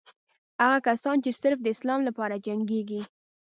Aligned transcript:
هغه 0.63 0.77
کسان 0.87 1.15
چې 1.23 1.31
صرف 1.41 1.59
د 1.61 1.67
اسلام 1.75 1.99
لپاره 2.07 2.41
جنګېږي. 2.45 3.01